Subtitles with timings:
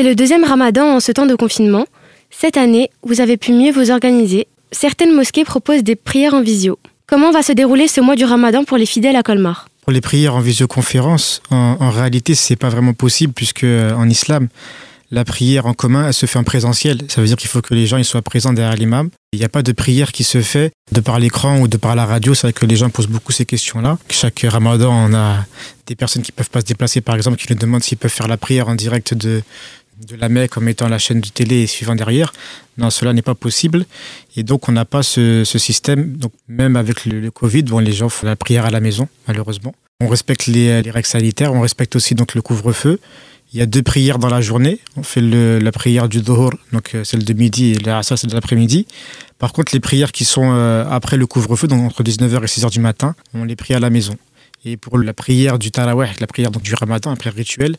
[0.00, 1.84] C'est le deuxième ramadan en ce temps de confinement.
[2.30, 4.46] Cette année, vous avez pu mieux vous organiser.
[4.72, 6.78] Certaines mosquées proposent des prières en visio.
[7.06, 9.68] Comment va se dérouler ce mois du ramadan pour les fidèles à Colmar?
[9.82, 14.08] Pour les prières en visioconférence, en, en réalité, c'est pas vraiment possible puisque euh, en
[14.08, 14.48] islam,
[15.10, 16.98] la prière en commun, elle se fait en présentiel.
[17.08, 19.10] Ça veut dire qu'il faut que les gens soient présents derrière l'imam.
[19.32, 21.94] Il n'y a pas de prière qui se fait de par l'écran ou de par
[21.94, 22.34] la radio.
[22.34, 23.98] C'est vrai que les gens posent beaucoup ces questions-là.
[24.08, 25.44] Chaque ramadan, on a
[25.86, 28.28] des personnes qui peuvent pas se déplacer, par exemple, qui nous demandent s'ils peuvent faire
[28.28, 29.42] la prière en direct de,
[30.06, 32.32] de la Mecque en mettant la chaîne de télé et suivant derrière.
[32.78, 33.84] Non, cela n'est pas possible.
[34.36, 36.16] Et donc, on n'a pas ce, système.
[36.16, 39.74] Donc, même avec le, Covid, bon, les gens font la prière à la maison, malheureusement.
[40.00, 42.98] On respecte les, les règles sanitaires, on respecte aussi donc le couvre-feu.
[43.52, 44.78] Il y a deux prières dans la journée.
[44.96, 48.16] On fait le, la prière du Dhuhr, donc euh, celle de midi, et la ça
[48.16, 48.86] c'est de l'après-midi.
[49.38, 52.70] Par contre, les prières qui sont euh, après le couvre-feu, donc entre 19h et 6h
[52.70, 54.16] du matin, on les prie à la maison.
[54.64, 57.76] Et pour la prière du Taraweh, la prière donc, du Ramadan, la prière rituelle,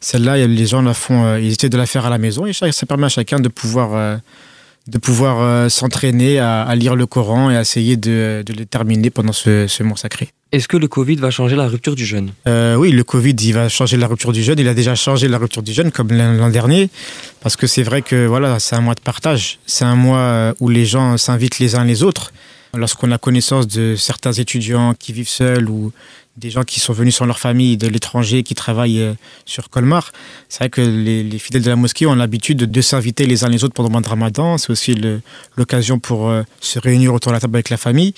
[0.00, 2.52] celle-là, les gens la font, euh, ils essaient de la faire à la maison et
[2.54, 4.16] ça permet à chacun de pouvoir, euh,
[4.86, 8.64] de pouvoir euh, s'entraîner à, à, lire le Coran et à essayer de, de le
[8.64, 10.30] terminer pendant ce, ce mois sacré.
[10.52, 12.30] Est-ce que le Covid va changer la rupture du jeûne?
[12.46, 14.58] Euh, Oui, le Covid, il va changer la rupture du jeûne.
[14.58, 16.88] Il a déjà changé la rupture du jeûne, comme l'an dernier,
[17.40, 19.58] parce que c'est vrai que voilà, c'est un mois de partage.
[19.66, 22.32] C'est un mois où les gens s'invitent les uns les autres.
[22.74, 25.92] Lorsqu'on a connaissance de certains étudiants qui vivent seuls ou
[26.36, 30.12] des gens qui sont venus sans leur famille de l'étranger, qui travaillent euh, sur Colmar.
[30.48, 33.48] C'est vrai que les, les, fidèles de la mosquée ont l'habitude de, s'inviter les uns
[33.48, 34.56] les autres pendant le Ramadan.
[34.56, 34.96] C'est aussi
[35.56, 38.14] l'occasion pour euh, se réunir autour de la table avec la famille.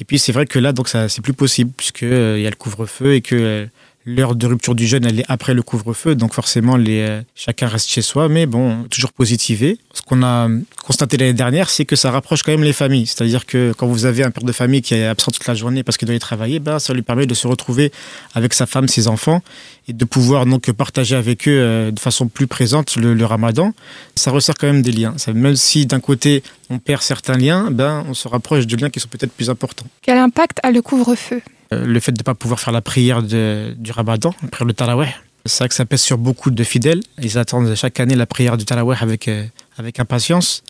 [0.00, 2.50] Et puis c'est vrai que là, donc c'est plus possible puisque euh, il y a
[2.50, 3.66] le couvre-feu et que
[4.04, 7.68] l'heure de rupture du jeûne elle est après le couvre-feu, donc forcément les euh, chacun
[7.68, 9.78] reste chez soi, mais bon toujours positivé.
[9.92, 10.48] Ce qu'on a
[10.84, 13.06] constaté l'année dernière, c'est que ça rapproche quand même les familles.
[13.06, 15.82] C'est-à-dire que quand vous avez un père de famille qui est absent toute la journée
[15.82, 17.92] parce qu'il doit y travailler, ben ça lui permet de se retrouver
[18.34, 19.42] avec sa femme, ses enfants
[19.88, 23.72] et de pouvoir donc partager avec eux euh, de façon plus présente le, le Ramadan.
[24.16, 25.14] Ça resserre quand même des liens.
[25.32, 29.00] Même si d'un côté on perd certains liens, ben on se rapproche de liens qui
[29.00, 29.86] sont peut-être plus importants.
[30.02, 31.36] Quel impact a le couvre-feu?
[31.36, 34.72] Euh, le fait de ne pas pouvoir faire la prière du Ramadan, la prière de
[34.72, 35.14] Taraweh.
[35.46, 37.00] C'est vrai que ça pèse sur beaucoup de fidèles.
[37.22, 39.44] Ils attendent chaque année la prière du Taraweh avec, euh,
[39.76, 40.62] avec impatience.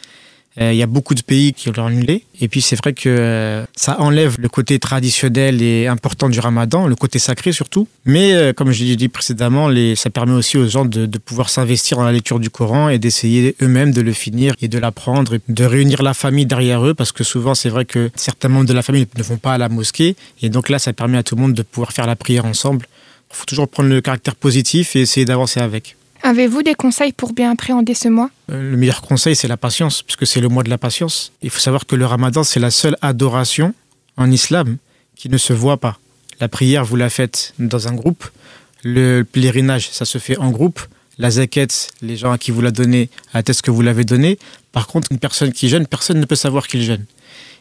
[0.61, 2.25] Euh, il y a beaucoup de pays qui l'ont annulé.
[2.41, 6.87] Et puis c'est vrai que euh, ça enlève le côté traditionnel et important du ramadan,
[6.87, 7.89] le côté sacré surtout.
[8.05, 11.97] Mais euh, comme je l'ai dit précédemment, ça permet aussi aux gens de pouvoir s'investir
[11.97, 15.65] dans la lecture du Coran et d'essayer eux-mêmes de le finir et de l'apprendre, de
[15.65, 18.83] réunir la famille derrière eux, parce que souvent c'est vrai que certains membres de la
[18.83, 20.15] famille ne vont pas à la mosquée.
[20.43, 22.87] Et donc là, ça permet à tout le monde de pouvoir faire la prière ensemble.
[23.31, 25.97] Il faut toujours prendre le caractère positif et essayer d'avancer avec.
[26.27, 28.31] Avez-vous des conseils pour bien appréhender ce mois?
[28.51, 31.33] Euh, Le meilleur conseil, c'est la patience, puisque c'est le mois de la patience.
[31.43, 33.75] Il faut savoir que le ramadan, c'est la seule adoration
[34.17, 34.79] en islam
[35.17, 35.99] qui ne se voit pas.
[36.41, 38.25] La prière, vous la faites dans un groupe.
[38.83, 40.81] Le pèlerinage, ça se fait en groupe.
[41.19, 44.39] La zaquette, les gens à qui vous la donnez attestent que vous l'avez donnée.
[44.73, 47.05] Par contre, une personne qui jeûne, personne ne peut savoir qu'il jeûne.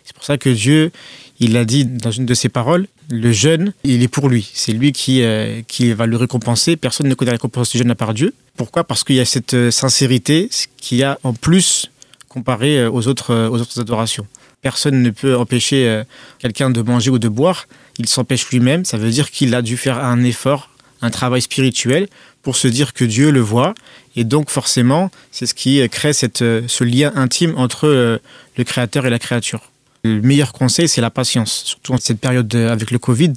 [0.06, 0.92] C'est pour ça que Dieu,
[1.40, 4.50] il a dit dans une de ses paroles, le jeûne, il est pour lui.
[4.54, 6.76] C'est lui qui, euh, qui va le récompenser.
[6.76, 8.34] Personne ne connaît la récompense du jeûne à part Dieu.
[8.56, 8.84] Pourquoi?
[8.84, 11.92] Parce qu'il y a cette euh, sincérité qu'il y a en plus
[12.30, 14.28] comparé euh, aux autres, adorations.
[14.62, 16.04] Personne ne peut empêcher
[16.40, 17.68] quelqu'un de manger ou de boire.
[17.98, 18.86] Il s'empêche lui-même.
[18.86, 20.70] Ça veut dire qu'il a dû faire un effort,
[21.02, 22.08] un travail spirituel
[22.44, 23.74] pour se dire que Dieu le voit.
[24.16, 27.90] Et donc forcément, c'est ce qui crée ce lien intime entre
[28.58, 29.73] le créateur et la créature.
[30.06, 33.34] Le meilleur conseil, c'est la patience, surtout en cette période de, avec le Covid.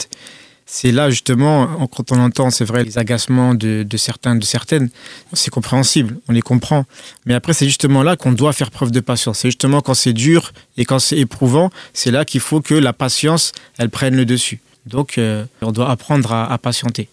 [0.68, 4.90] C'est là justement, quand on entend, c'est vrai, les agacements de, certains, de certaines,
[5.32, 6.84] c'est compréhensible, on les comprend.
[7.24, 9.38] Mais après, c'est justement là qu'on doit faire preuve de patience.
[9.38, 12.92] C'est justement quand c'est dur et quand c'est éprouvant, c'est là qu'il faut que la
[12.92, 14.58] patience, elle prenne le dessus.
[14.86, 17.08] Donc, euh, on doit apprendre à patienter.